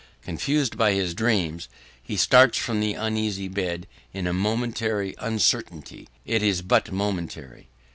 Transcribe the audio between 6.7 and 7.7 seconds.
momentary.